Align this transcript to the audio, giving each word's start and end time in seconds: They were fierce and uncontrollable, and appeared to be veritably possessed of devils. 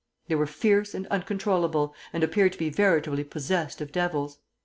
They 0.29 0.33
were 0.33 0.47
fierce 0.47 0.95
and 0.95 1.05
uncontrollable, 1.09 1.93
and 2.11 2.23
appeared 2.23 2.53
to 2.53 2.57
be 2.57 2.71
veritably 2.71 3.23
possessed 3.23 3.81
of 3.81 3.91
devils. 3.91 4.39